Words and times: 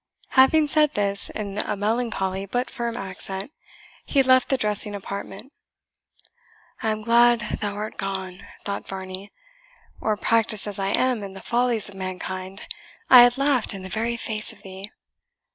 Having 0.29 0.67
said 0.69 0.95
this 0.95 1.29
in 1.29 1.59
a 1.59 1.77
melancholy 1.77 2.47
but 2.47 2.71
firm 2.71 2.97
accent, 2.97 3.51
he 4.03 4.23
left 4.23 4.49
the 4.49 4.57
dressing 4.57 4.95
apartment. 4.95 5.53
"I 6.81 6.89
am 6.89 7.03
glad 7.03 7.41
thou 7.61 7.75
art 7.75 7.97
gone," 7.97 8.43
thought 8.65 8.87
Varney, 8.87 9.31
"or, 9.99 10.17
practised 10.17 10.65
as 10.65 10.79
I 10.79 10.89
am 10.89 11.21
in 11.21 11.33
the 11.33 11.39
follies 11.41 11.87
of 11.87 11.93
mankind, 11.93 12.65
I 13.11 13.21
had 13.21 13.37
laughed 13.37 13.75
in 13.75 13.83
the 13.83 13.89
very 13.89 14.17
face 14.17 14.51
of 14.51 14.63
thee! 14.63 14.89